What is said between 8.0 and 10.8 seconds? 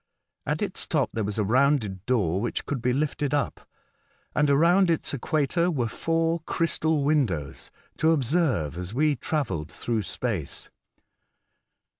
observe as we travelled through space.